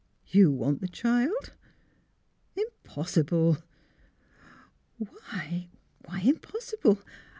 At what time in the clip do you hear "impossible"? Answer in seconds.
2.57-3.57, 6.23-6.97